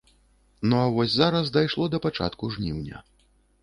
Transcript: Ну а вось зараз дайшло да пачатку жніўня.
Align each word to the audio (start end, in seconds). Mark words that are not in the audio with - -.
Ну 0.71 0.79
а 0.85 0.87
вось 0.95 1.11
зараз 1.19 1.53
дайшло 1.59 1.89
да 1.97 2.03
пачатку 2.09 2.53
жніўня. 2.57 3.09